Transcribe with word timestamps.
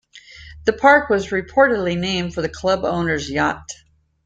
The 0.65 0.73
park 0.73 1.11
was 1.11 1.27
reportedly 1.27 1.95
named 1.95 2.33
for 2.33 2.41
the 2.41 2.49
club 2.49 2.85
owner's 2.85 3.29
yacht. 3.29 3.69